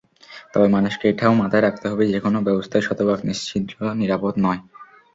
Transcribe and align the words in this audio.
তবে 0.53 0.67
মানুষকে 0.67 1.05
এটাও 1.09 1.33
মাথায় 1.41 1.63
রাখতে 1.63 1.85
হবে, 1.91 2.03
যেকোনো 2.13 2.37
ব্যবস্থাই 2.47 2.85
শতভাগ 2.87 3.19
নিশ্ছিদ্র 3.27 3.77
নিরাপদ 4.01 4.33
নয়। 4.45 4.61